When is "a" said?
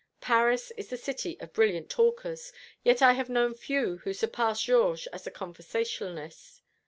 5.27-5.31